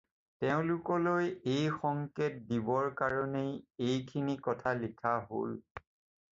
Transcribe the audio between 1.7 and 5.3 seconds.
সঙ্কেত দিবৰ কাৰণেই এইখিনি কথা লিখা